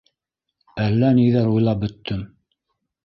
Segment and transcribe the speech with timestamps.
[0.85, 2.25] Әллә ниҙәр уйлап бөттөм...